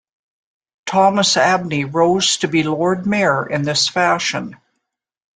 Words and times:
Thomas 0.87 1.37
Abney 1.37 1.85
rose 1.85 2.37
to 2.37 2.47
be 2.47 2.63
Lord 2.63 3.05
Mayor 3.05 3.47
in 3.47 3.61
this 3.61 3.87
fashion. 3.87 4.57